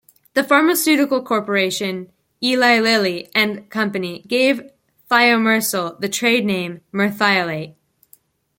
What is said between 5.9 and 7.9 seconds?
the trade name Merthiolate.